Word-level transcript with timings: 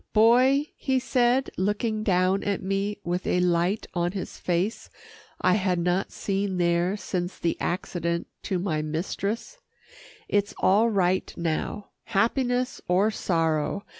"Boy," 0.13 0.69
he 0.75 0.97
said 0.97 1.51
looking 1.59 2.01
down 2.03 2.41
at 2.43 2.63
me 2.63 2.97
with 3.03 3.27
a 3.27 3.39
light 3.39 3.85
on 3.93 4.13
his 4.13 4.39
face 4.39 4.89
I 5.39 5.53
had 5.53 5.77
not 5.77 6.11
seen 6.11 6.57
there 6.57 6.97
since 6.97 7.37
the 7.37 7.55
accident 7.61 8.25
to 8.45 8.57
my 8.57 8.81
mistress, 8.81 9.59
"it's 10.27 10.55
all 10.57 10.89
right 10.89 11.31
now 11.37 11.91
happiness 12.05 12.81
or 12.87 13.11
sorrow. 13.11 13.85